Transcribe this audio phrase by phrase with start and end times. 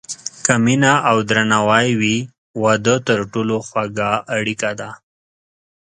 [0.45, 2.17] که مینه او درناوی وي،
[2.63, 4.89] واده تر ټولو خوږه اړیکه ده.